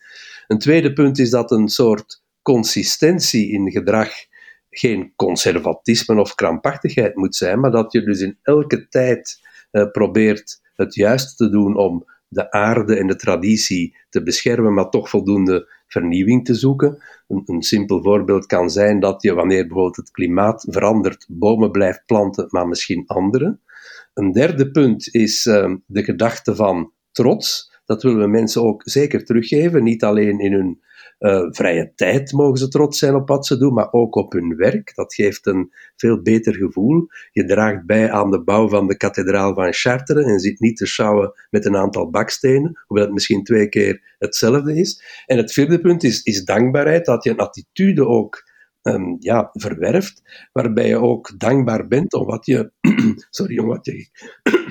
[0.48, 4.10] Een tweede punt is dat een soort consistentie in gedrag
[4.70, 9.40] geen conservatisme of krampachtigheid moet zijn, maar dat je dus in elke tijd
[9.72, 14.89] uh, probeert het juiste te doen om de aarde en de traditie te beschermen, maar
[14.89, 17.04] toch voldoende vernieuwing te zoeken.
[17.28, 22.04] Een, een, simpel voorbeeld kan zijn dat je, wanneer bijvoorbeeld het klimaat verandert, bomen blijft
[22.06, 23.60] planten, maar misschien andere.
[24.13, 27.72] Een derde punt is uh, de gedachte van trots.
[27.86, 29.84] Dat willen we mensen ook zeker teruggeven.
[29.84, 30.82] Niet alleen in hun
[31.24, 34.56] uh, vrije tijd mogen ze trots zijn op wat ze doen, maar ook op hun
[34.56, 34.96] werk.
[34.96, 37.08] Dat geeft een veel beter gevoel.
[37.32, 40.86] Je draagt bij aan de bouw van de kathedraal van Chartres en zit niet te
[40.86, 45.24] sjouwen met een aantal bakstenen, hoewel het misschien twee keer hetzelfde is.
[45.26, 50.22] En het vierde punt is, is dankbaarheid, dat je een attitude ook um, ja, verwerft,
[50.52, 52.72] waarbij je ook dankbaar bent om wat je,
[53.30, 54.08] sorry, om wat je,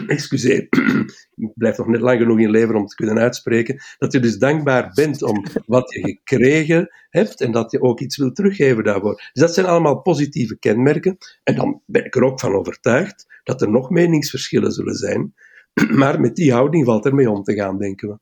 [0.17, 0.67] excuseer,
[1.35, 4.39] ik blijf nog net lang genoeg in leven om te kunnen uitspreken, dat je dus
[4.39, 9.15] dankbaar bent om wat je gekregen hebt en dat je ook iets wil teruggeven daarvoor.
[9.15, 13.63] Dus dat zijn allemaal positieve kenmerken en dan ben ik er ook van overtuigd dat
[13.63, 15.35] er nog meningsverschillen zullen zijn,
[16.01, 18.19] maar met die houding valt er mee om te gaan, denken we.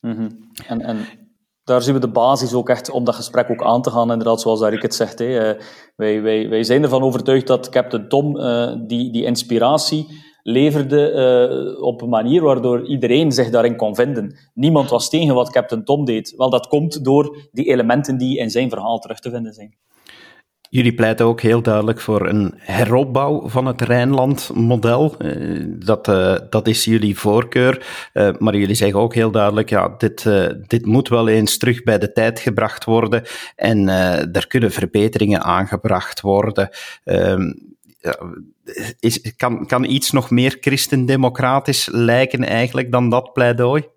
[0.00, 0.50] -hmm.
[0.66, 1.06] en, en
[1.64, 4.40] daar zien we de basis ook echt om dat gesprek ook aan te gaan, inderdaad,
[4.40, 5.18] zoals Darik het zegt.
[5.18, 5.38] Hè.
[5.38, 5.60] Eh,
[5.96, 10.06] wij, wij, wij zijn ervan overtuigd dat Captain Tom uh, die, die inspiratie
[10.42, 11.12] leverde
[11.76, 14.36] uh, op een manier waardoor iedereen zich daarin kon vinden.
[14.54, 16.34] Niemand was tegen wat Captain Tom deed.
[16.36, 19.74] Wel, dat komt door die elementen die in zijn verhaal terug te vinden zijn.
[20.72, 25.14] Jullie pleiten ook heel duidelijk voor een heropbouw van het Rijnland-model.
[25.18, 27.86] Uh, dat, uh, dat is jullie voorkeur.
[28.38, 30.30] Maar jullie zeggen ook heel duidelijk, ja, dit,
[30.66, 33.22] dit moet wel eens terug bij de tijd gebracht worden
[33.56, 33.88] en
[34.32, 36.68] er kunnen verbeteringen aangebracht worden.
[39.00, 43.88] Is, kan, kan iets nog meer christendemocratisch lijken eigenlijk dan dat pleidooi?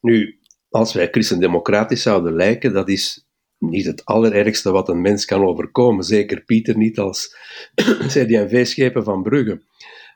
[0.00, 0.38] Nu,
[0.70, 3.26] als wij christendemocratisch zouden lijken, dat is
[3.58, 6.04] niet het allerergste wat een mens kan overkomen.
[6.04, 7.36] Zeker Pieter niet als
[8.14, 9.62] CD&V-schepen van Brugge.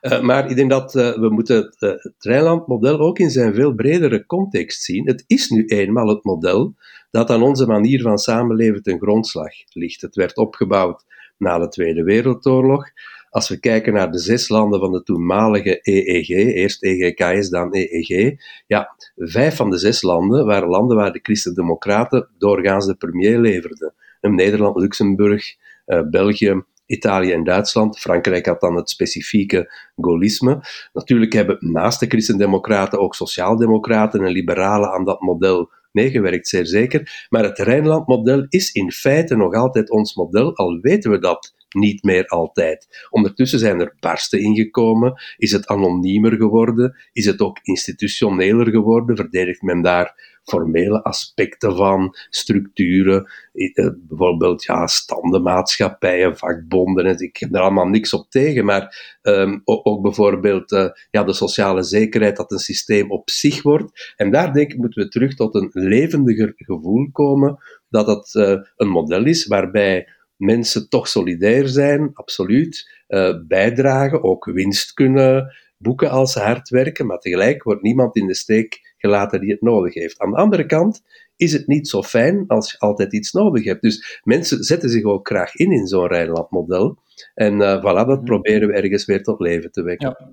[0.01, 3.53] Uh, maar ik denk dat uh, we moeten het, uh, het Rijnland-model ook in zijn
[3.53, 5.07] veel bredere context zien.
[5.07, 6.75] Het is nu eenmaal het model
[7.11, 10.01] dat aan onze manier van samenleven ten grondslag ligt.
[10.01, 11.03] Het werd opgebouwd
[11.37, 12.85] na de Tweede Wereldoorlog.
[13.33, 18.35] Als we kijken naar de zes landen van de toenmalige EEG, eerst EGKS, dan EEG,
[18.67, 23.93] ja, vijf van de zes landen waren landen waar de Christen-Democraten doorgaans de premier leverden.
[24.21, 27.99] Nederland, Luxemburg, uh, België, Italië en Duitsland.
[27.99, 30.59] Frankrijk had dan het specifieke gaullisme.
[30.93, 37.27] Natuurlijk hebben naast de Christen-Democraten ook Sociaaldemocraten en Liberalen aan dat model meegewerkt, zeer zeker.
[37.29, 42.03] Maar het Rijnland-model is in feite nog altijd ons model, al weten we dat niet
[42.03, 43.07] meer altijd.
[43.09, 49.61] Ondertussen zijn er barsten ingekomen, is het anoniemer geworden, is het ook institutioneler geworden, verdedigt
[49.61, 57.87] men daar formele aspecten van, structuren, eh, bijvoorbeeld ja, standenmaatschappijen, vakbonden, ik heb er allemaal
[57.87, 63.11] niks op tegen, maar um, ook, bijvoorbeeld uh, ja, de sociale zekerheid, dat een systeem
[63.11, 64.13] op zich wordt.
[64.15, 67.57] En daar denk ik moeten we terug tot een levendiger gevoel komen,
[67.89, 70.07] dat het uh, een model is waarbij
[70.43, 77.05] mensen toch solidair zijn, absoluut, uh, bijdragen, ook winst kunnen boeken als ze hard werken,
[77.05, 80.19] maar tegelijk wordt niemand in de steek gelaten die het nodig heeft.
[80.19, 81.01] Aan de andere kant
[81.35, 83.81] is het niet zo fijn als je altijd iets nodig hebt.
[83.81, 86.97] Dus mensen zetten zich ook graag in in zo'n Rijnland-model.
[87.33, 90.15] En uh, voilà, dat proberen we ergens weer tot leven te wekken.
[90.19, 90.31] Ja.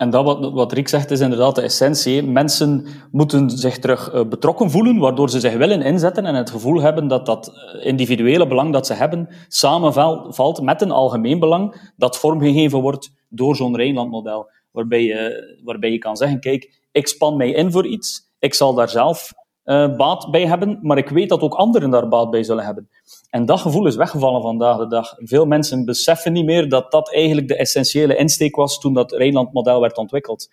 [0.00, 2.22] En dat wat, wat Rick zegt is inderdaad de essentie.
[2.22, 6.80] Mensen moeten zich terug uh, betrokken voelen, waardoor ze zich willen inzetten en het gevoel
[6.80, 12.18] hebben dat dat eh, individuele belang dat ze hebben samenvalt met een algemeen belang dat
[12.18, 14.50] vormgegeven wordt door zo'n Rijnlandmodel.
[14.70, 18.74] Waarbij je, waarbij je kan zeggen, kijk, ik span mij in voor iets, ik zal
[18.74, 19.32] daar zelf
[19.70, 22.88] uh, baat bij hebben, maar ik weet dat ook anderen daar baat bij zullen hebben.
[23.30, 25.14] En dat gevoel is weggevallen vandaag de dag.
[25.16, 29.80] Veel mensen beseffen niet meer dat dat eigenlijk de essentiële insteek was toen dat Rijnland-model
[29.80, 30.48] werd ontwikkeld.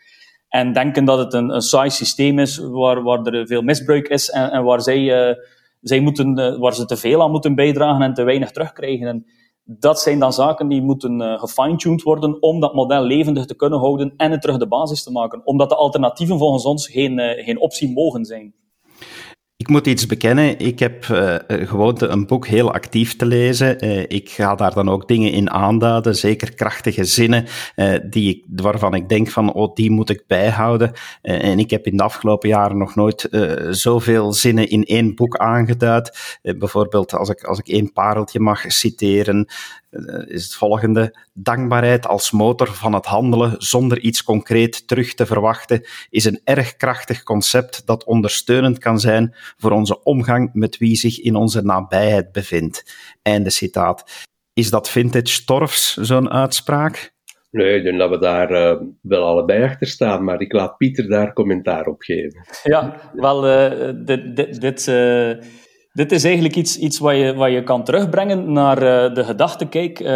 [0.50, 4.30] En denken dat het een, een saai systeem is waar, waar er veel misbruik is
[4.30, 5.36] en, en waar, zij, uh,
[5.82, 9.08] zij moeten, uh, waar ze te veel aan moeten bijdragen en te weinig terugkrijgen.
[9.08, 9.26] En
[9.64, 14.14] dat zijn dan zaken die moeten gefine-tuned worden om dat model levendig te kunnen houden
[14.18, 15.42] en het terug de basis te maken.
[15.46, 18.54] Omdat de alternatieven volgens ons geen, geen optie mogen zijn.
[19.60, 20.60] Ik moet iets bekennen.
[20.60, 23.86] Ik heb uh, gewoonte een boek heel actief te lezen.
[23.86, 27.46] Uh, ik ga daar dan ook dingen in aanduiden, zeker krachtige zinnen
[28.10, 30.92] die ik, waarvan ik denk van, oh, die moet ik bijhouden.
[31.22, 33.30] en ik heb in de afgelopen jaren nog nooit
[33.70, 36.40] zoveel zinnen in één boek aangeduid.
[36.42, 39.48] bijvoorbeeld, als ik, als ik één pareltje mag citeren,
[39.87, 39.87] eh,
[40.28, 41.26] is het volgende.
[41.34, 46.76] Dankbaarheid als motor van het handelen zonder iets concreet terug te verwachten is een erg
[46.76, 52.32] krachtig concept dat ondersteunend kan zijn voor onze omgang met wie zich in onze nabijheid
[52.32, 52.96] bevindt.
[53.22, 54.26] Einde citaat.
[54.54, 57.16] Is dat vintage Torfs, zo'n uitspraak?
[57.52, 61.10] Nee, ik denk dat we daar uh, wel allebei achter staan, maar ik laat Pieter
[61.10, 62.46] daar commentaar op geven.
[62.64, 65.32] Ja, wel, uh, dit, dit, dit uh,
[65.98, 69.66] dit is eigenlijk iets, iets wat, je, wat je kan terugbrengen naar uh, de gedachte.
[69.66, 70.08] Kijk, uh,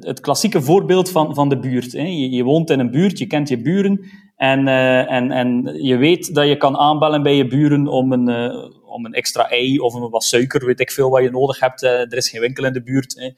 [0.00, 1.92] het, klassieke voorbeeld van, van de buurt.
[1.92, 2.02] Hè.
[2.02, 4.04] Je, je, woont in een buurt, je kent je buren
[4.36, 8.52] en, uh, en, en je weet dat je kan aanbellen bij je buren om een,
[8.84, 11.82] om een extra ei of een wat suiker, weet ik veel wat je nodig hebt.
[11.82, 13.14] er is geen winkel in de buurt.
[13.18, 13.30] Hè.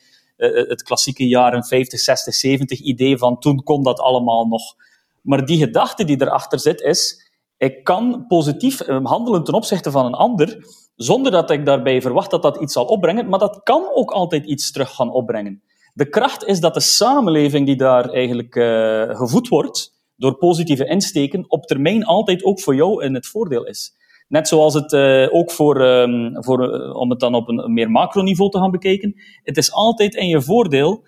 [0.69, 4.63] het klassieke jaren 50, 60, 70 idee van toen kon dat allemaal nog.
[5.23, 10.15] Maar die gedachte die erachter zit is, ik kan positief handelen ten opzichte van een
[10.15, 10.59] ander
[11.03, 14.45] zonder dat ik daarbij verwacht dat dat iets zal opbrengen, maar dat kan ook altijd
[14.45, 15.63] iets terug gaan opbrengen.
[15.95, 21.45] De kracht is dat de samenleving die daar eigenlijk uh, gevoed wordt, door positieve insteken,
[21.49, 23.93] op termijn altijd ook voor jou in het voordeel is.
[24.29, 27.91] Net zoals het uh, ook voor, um, voor uh, om het dan op een, meer
[27.91, 31.05] macroniveau te gaan bekijken, het is altijd in je voordeel,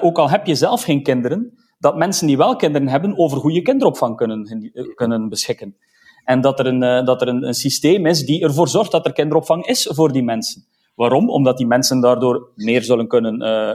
[0.00, 3.62] ook al heb je zelf geen kinderen, dat mensen die wel kinderen hebben over goede
[3.62, 5.76] kinderopvang kunnen, kunnen beschikken.
[6.24, 9.06] En dat er, een, uh, dat er een, een, systeem is die ervoor zorgt dat
[9.06, 10.64] er kinderopvang is voor die mensen.
[10.94, 11.30] Waarom?
[11.30, 13.74] Omdat die mensen daardoor meer zullen kunnen, uh,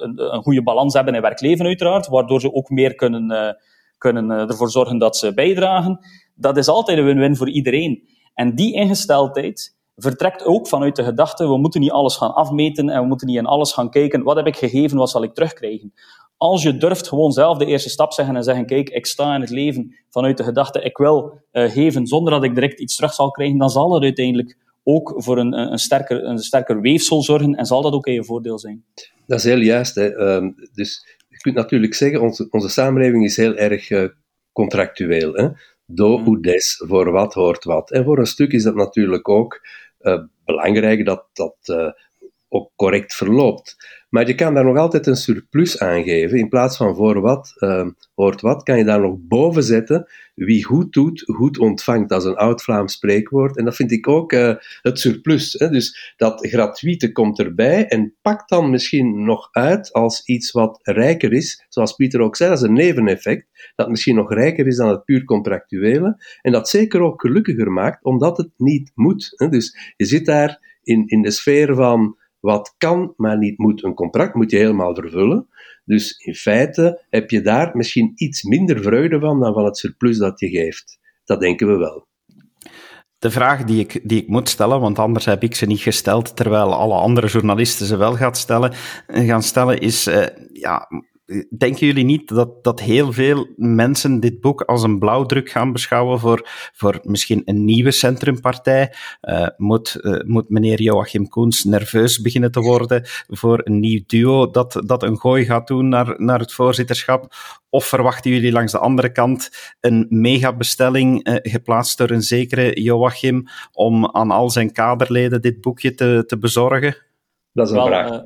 [0.00, 3.56] een, een, goede balans hebben in werk-leven uiteraard, waardoor ze ook meer kunnen,
[3.98, 5.98] kunnen ervoor zorgen dat ze bijdragen.
[6.34, 8.08] Dat is altijd een win-win voor iedereen.
[8.34, 13.00] En die ingesteldheid, vertrekt ook vanuit de gedachte, we moeten niet alles gaan afmeten en
[13.00, 15.92] we moeten niet in alles gaan kijken, wat heb ik gegeven, wat zal ik terugkrijgen.
[16.36, 19.40] Als je durft gewoon zelf de eerste stap zeggen en zeggen, kijk, ik sta in
[19.40, 23.14] het leven vanuit de gedachte, ik wil uh, geven zonder dat ik direct iets terug
[23.14, 27.54] zal krijgen, dan zal dat uiteindelijk ook voor een, een, sterker, een sterker weefsel zorgen
[27.54, 28.84] en zal dat ook in je voordeel zijn.
[29.26, 29.94] Dat is heel juist.
[29.94, 30.14] Hè.
[30.14, 34.08] Um, dus je kunt natuurlijk zeggen, onze, onze samenleving is heel erg uh,
[34.52, 35.32] contractueel.
[35.32, 35.48] Hè.
[35.86, 36.42] Do, mm.
[36.42, 37.90] des, voor wat hoort wat.
[37.90, 39.66] En voor een stuk is dat natuurlijk ook
[40.00, 41.90] uh, belangrijk dat dat uh,
[42.48, 43.76] ook correct verloopt.
[44.14, 46.38] Maar je kan daar nog altijd een surplus aangeven.
[46.38, 50.06] In plaats van voor wat uh, hoort wat, kan je daar nog boven zetten.
[50.34, 52.08] Wie goed doet, goed ontvangt.
[52.08, 53.56] Dat is een oud Vlaams spreekwoord.
[53.56, 55.52] En dat vind ik ook uh, het surplus.
[55.52, 55.68] Hè?
[55.68, 61.32] Dus dat gratuite komt erbij en pakt dan misschien nog uit als iets wat rijker
[61.32, 61.64] is.
[61.68, 63.72] Zoals Pieter ook zei, dat is een neveneffect.
[63.74, 66.22] Dat misschien nog rijker is dan het puur contractuele.
[66.42, 69.32] En dat zeker ook gelukkiger maakt, omdat het niet moet.
[69.34, 69.48] Hè?
[69.48, 73.84] Dus je zit daar in, in de sfeer van wat kan, maar niet moet.
[73.84, 75.48] Een contract moet je helemaal vervullen.
[75.84, 80.18] Dus in feite heb je daar misschien iets minder vreugde van dan van het surplus
[80.18, 80.98] dat je geeft.
[81.24, 82.06] Dat denken we wel.
[83.18, 86.36] De vraag die ik, die ik moet stellen, want anders heb ik ze niet gesteld,
[86.36, 88.72] terwijl alle andere journalisten ze wel gaat stellen,
[89.06, 90.88] gaan stellen, is: uh, ja,
[91.56, 96.18] denken jullie niet dat, dat heel veel mensen dit boek als een blauwdruk gaan beschouwen
[96.18, 98.92] voor, voor misschien een nieuwe centrumpartij?
[99.22, 104.50] Uh, moet, uh, moet meneer Joachim Koens nerveus beginnen te worden voor een nieuw duo
[104.50, 107.34] dat, dat een gooi gaat doen naar, naar het voorzitterschap?
[107.68, 113.46] Of verwachten jullie langs de andere kant een megabestelling uh, geplaatst door een zekere Joachim
[113.72, 116.96] om aan al zijn kaderleden dit boekje te, te bezorgen?
[117.54, 118.22] Dat is een wel, vraag.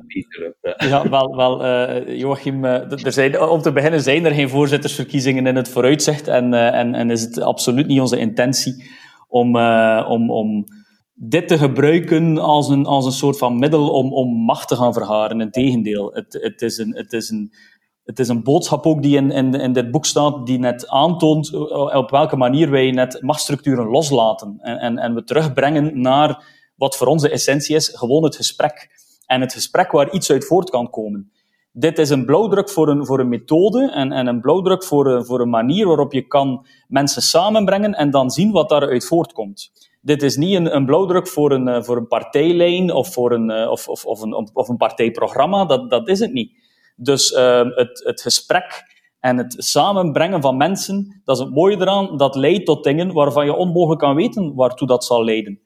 [0.61, 4.49] Uh, ja, wel, wel uh, Joachim, uh, er zijn, om te beginnen zijn er geen
[4.49, 8.89] voorzittersverkiezingen in het vooruitzicht en, en, en is het absoluut niet onze intentie
[9.27, 9.57] om,
[10.05, 10.63] om, om
[11.13, 14.93] dit te gebruiken als een, als een soort van middel om, om macht te gaan
[14.93, 15.41] vergaren.
[15.41, 17.53] Integendeel, het, het, is een, het, is een,
[18.03, 21.53] het is een boodschap ook die in, in, in dit boek staat, die net aantoont
[21.93, 26.43] op welke manier wij net machtsstructuren loslaten en, en, en we terugbrengen naar
[26.75, 30.45] wat voor ons de essentie is, gewoon het gesprek en het gesprek waar iets uit
[30.45, 31.31] voort kan komen.
[31.71, 35.25] Dit is een blauwdruk voor een, voor een methode en, en een blauwdruk voor, een,
[35.25, 39.71] voor een manier waarop je kan mensen samenbrengen en dan zien wat daaruit voortkomt.
[40.01, 43.49] Dit is niet een, een blauwdruk voor een, eh, voor een partijlijn of, voor een,
[43.49, 46.51] eh, of, of, of, een, of een partijprogramma, dat, dat is het niet.
[46.95, 48.83] Dus uh, het, het gesprek
[49.19, 53.45] en het samenbrengen van mensen, dat is het mooie eraan, dat leidt tot dingen waarvan
[53.45, 55.59] je onmogelijk kan weten waartoe dat zal leiden.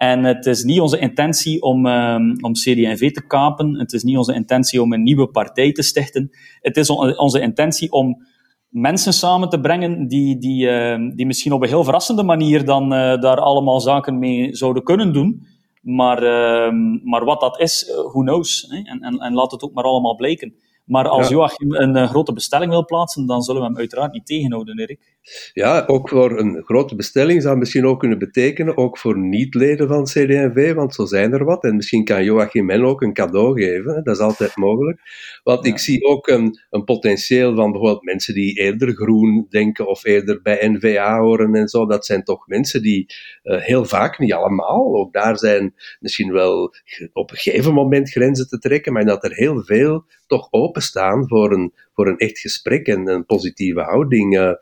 [0.00, 3.78] En het is niet onze intentie om, um, om CD&V te kapen.
[3.78, 6.30] Het is niet onze intentie om een nieuwe partij te stichten.
[6.60, 8.22] Het is onze intentie om
[8.68, 12.82] mensen samen te brengen die, die, uh, die misschien op een heel verrassende manier dan
[12.84, 15.46] uh, daar allemaal zaken mee zouden kunnen doen.
[15.80, 16.72] Maar, uh,
[17.04, 18.66] maar wat dat is, uh, who knows.
[18.68, 18.76] Hè?
[18.76, 20.54] En, en, en laat het ook maar allemaal blijken.
[20.84, 21.34] Maar als ja.
[21.34, 25.18] Joachim een uh, grote bestelling wil plaatsen, dan zullen we hem uiteraard niet tegenhouden, Erik.
[25.52, 30.04] Ja, ook voor een grote bestelling zou misschien ook kunnen betekenen, ook voor niet-leden van
[30.04, 31.64] CD&V, want zo zijn er wat.
[31.64, 35.00] En misschien kan Joachim hen ook een cadeau geven, dat is altijd mogelijk.
[35.42, 35.72] Want ja.
[35.72, 40.42] ik zie ook een, een potentieel van bijvoorbeeld mensen die eerder groen denken of eerder
[40.42, 41.86] bij NVA horen en zo.
[41.86, 43.06] Dat zijn toch mensen die
[43.42, 46.74] uh, heel vaak, niet allemaal, ook daar zijn misschien wel
[47.12, 51.52] op een gegeven moment grenzen te trekken, maar dat er heel veel toch openstaan voor
[51.52, 54.36] een, voor een echt gesprek en een positieve houding.
[54.36, 54.52] Uh,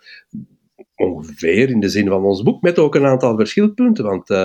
[0.99, 4.39] ongeveer in de zin van ons boek, met ook een aantal verschilpunten, want uh,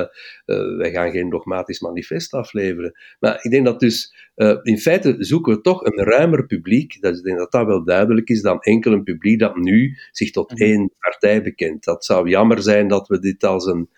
[0.45, 2.91] uh, wij gaan geen dogmatisch manifest afleveren.
[3.19, 7.17] Maar ik denk dat dus, uh, in feite zoeken we toch een ruimer publiek, dat,
[7.17, 10.51] ik denk dat dat wel duidelijk is, dan enkel een publiek dat nu zich tot
[10.51, 10.67] mm -hmm.
[10.67, 11.83] één partij bekent.
[11.83, 13.89] Dat zou jammer zijn dat we dit als een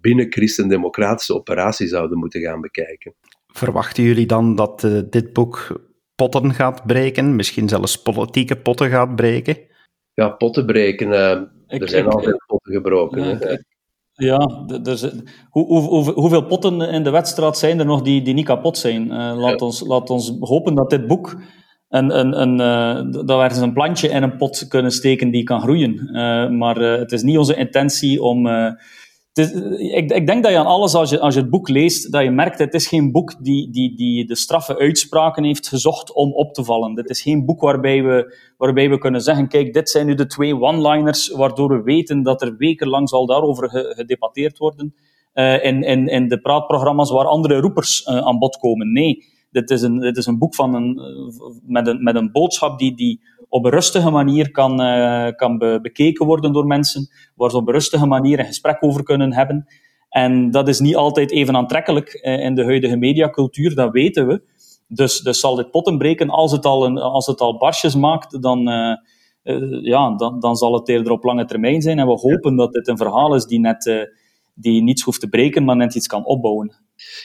[0.00, 3.14] binnen christendemocratische operatie zouden moeten gaan bekijken.
[3.46, 9.56] Verwachten jullie dan dat dit boek potten gaat breken, misschien zelfs politieke potten gaat breken?
[10.14, 11.08] Ja, potten breken.
[11.08, 13.24] Uh, ik, er zijn ik, altijd potten gebroken.
[13.24, 13.64] Ja, ik,
[14.12, 14.38] ja
[14.82, 15.10] dus,
[15.48, 19.06] hoe, hoe, hoeveel potten in de wedstrijd zijn er nog die, die niet kapot zijn?
[19.06, 19.66] Uh, laat, ja.
[19.66, 21.36] ons, laat ons hopen dat dit boek
[21.88, 25.42] een, een, een, uh, dat we ergens een plantje in een pot kunnen steken die
[25.42, 26.08] kan groeien.
[26.58, 28.46] maar het is niet onze intentie om
[29.38, 29.52] is,
[29.92, 32.22] ik, ik, denk dat je aan alles, als je, als je het boek leest, dat
[32.22, 36.32] je merkt, het is geen boek die, die, die de straffe uitspraken heeft gezocht om
[36.32, 36.94] op te vallen.
[36.94, 40.26] Dit is geen boek waarbij we, waarbij we kunnen zeggen, kijk, dit zijn nu de
[40.26, 44.94] twee one-liners, waardoor we weten dat er wekenlang zal daarover gedebatteerd worden.
[45.34, 48.92] Uh, in, in, in de praatprogramma's waar andere roepers uh, aan bod komen.
[48.92, 51.00] Nee, dit is een, dit is een boek van een,
[51.66, 53.20] met, een, met een boodschap die, die
[53.54, 57.66] op een rustige manier kan, uh, kan be bekeken worden door mensen, waar ze op
[57.66, 59.66] een rustige manier een gesprek over kunnen hebben.
[60.08, 64.42] En dat is niet altijd even aantrekkelijk in de huidige mediacultuur, dat weten we.
[64.88, 68.42] Dus, dus zal dit potten breken als het al, een, als het al barsjes maakt,
[68.42, 68.60] dan,
[69.82, 71.98] ja, dan, dan zal het eerder op lange termijn zijn.
[71.98, 74.10] En we hopen dat dit een verhaal is die net
[74.54, 76.74] die niets hoeft te breken, maar net iets kan opbouwen.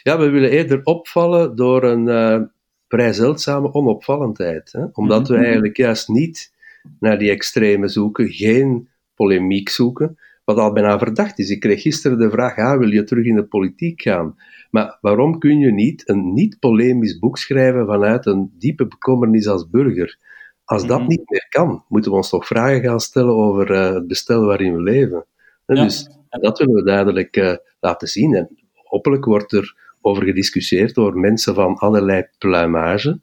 [0.03, 2.51] Ja, we willen eerder opvallen door een
[2.89, 4.71] vrij zeldzame onopvallendheid.
[4.71, 4.85] Hè?
[4.93, 5.43] Omdat we mhm.
[5.43, 6.53] eigenlijk juist niet
[6.99, 11.49] naar die extreme zoeken, geen polemiek zoeken, wat al bijna verdacht is.
[11.49, 14.35] Ik kreeg gisteren de vraag, ah, wil je terug in de politiek gaan?
[14.71, 20.17] Maar waarom kun je niet een niet-polemisch boek schrijven vanuit een diepe bekommernis als burger?
[20.65, 21.07] Als dat mhm.
[21.07, 24.75] niet meer kan, moeten we ons toch vragen gaan stellen over uh, het bestel waarin
[24.75, 25.25] we leven.
[25.65, 25.83] Ja.
[25.83, 28.35] Dus dat willen we duidelijk uh, laten zien.
[28.35, 33.19] En hopelijk wordt er over gediscussieerd door mensen van allerlei pluimage,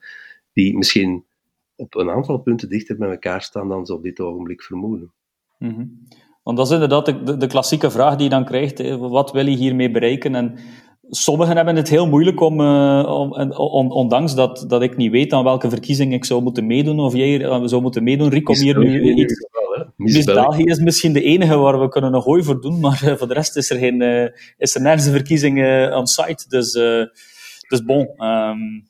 [0.53, 1.25] die misschien
[1.77, 5.13] op een aantal punten dichter bij elkaar staan dan ze op dit ogenblik vermoeden.
[5.59, 6.07] Mm
[6.43, 8.97] Want dat is inderdaad de, de, klassieke vraag die je dan krijgt.
[8.99, 10.35] Wat wil je hiermee bereiken?
[10.35, 10.59] En
[11.09, 15.45] sommigen hebben het heel moeilijk om, uh, om ondanks dat, dat ik niet weet aan
[15.45, 18.79] welke verkiezing ik zou moeten meedoen, of jij uh, zou moeten meedoen, Rick, om hier
[18.79, 19.49] nu iets...
[19.97, 23.17] Miss België is misschien de enige waar we kunnen een gooi voor doen, maar uh,
[23.17, 24.03] voor de rest is er, geen,
[24.59, 25.59] is er nergens een verkiezing
[25.93, 26.45] on site.
[26.49, 26.73] Dus,
[27.69, 28.25] dus bon.
[28.27, 28.89] Um,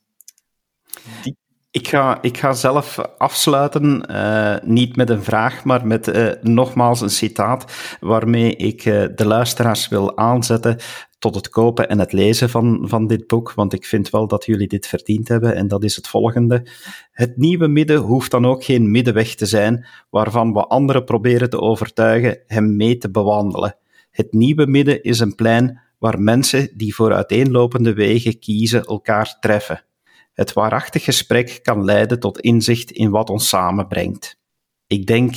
[1.22, 1.36] die...
[1.76, 7.00] Ik ga, ik ga zelf afsluiten, uh, niet met een vraag, maar met uh, nogmaals
[7.00, 10.76] een citaat waarmee ik uh, de luisteraars wil aanzetten
[11.18, 14.44] tot het kopen en het lezen van, van dit boek, want ik vind wel dat
[14.44, 16.66] jullie dit verdiend hebben en dat is het volgende.
[17.12, 21.60] Het nieuwe midden hoeft dan ook geen middenweg te zijn waarvan we anderen proberen te
[21.60, 23.76] overtuigen hem mee te bewandelen.
[24.10, 29.85] Het nieuwe midden is een plein waar mensen die voor uiteenlopende wegen kiezen elkaar treffen.
[30.36, 34.38] Het waarachtig gesprek kan leiden tot inzicht in wat ons samenbrengt.
[34.86, 35.34] Ik denk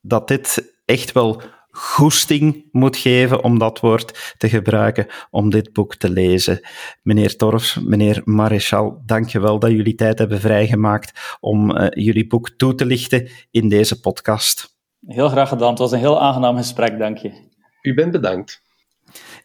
[0.00, 5.94] dat dit echt wel goesting moet geven om dat woord te gebruiken om dit boek
[5.94, 6.60] te lezen.
[7.02, 12.26] Meneer Torfs, meneer Maréchal, dank je wel dat jullie tijd hebben vrijgemaakt om uh, jullie
[12.26, 14.76] boek toe te lichten in deze podcast.
[15.06, 15.70] Heel graag gedaan.
[15.70, 17.50] Het was een heel aangenaam gesprek, dank je.
[17.82, 18.62] U bent bedankt.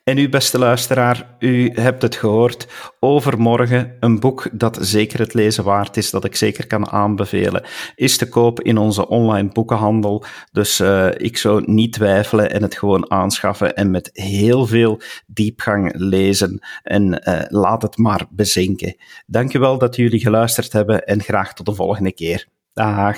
[0.08, 2.68] En u, beste luisteraar, u hebt het gehoord.
[3.00, 7.64] Overmorgen een boek dat zeker het lezen waard is, dat ik zeker kan aanbevelen,
[7.96, 10.24] is te koop in onze online boekenhandel.
[10.52, 15.92] Dus uh, ik zou niet twijfelen en het gewoon aanschaffen en met heel veel diepgang
[15.96, 16.60] lezen.
[16.84, 18.96] En uh, laat het maar bezinken.
[19.26, 22.48] Dankjewel dat jullie geluisterd hebben en graag tot de volgende keer.
[22.74, 23.18] Dag.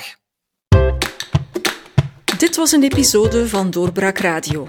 [2.38, 4.68] Dit was een episode van Doorbraak Radio